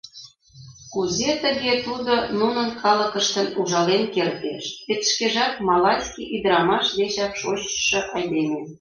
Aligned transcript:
Кузе 0.93 1.31
тыге 1.43 1.73
тудо 1.85 2.13
нунын 2.39 2.69
калыкыштын 2.81 3.47
ужален 3.59 4.03
кертеш, 4.15 4.63
вет 4.87 5.01
шкежат 5.11 5.53
малайский 5.67 6.29
ӱдырамаш 6.35 6.85
дечак 6.99 7.33
шочшо 7.41 7.99
айдеме?.. 8.15 8.61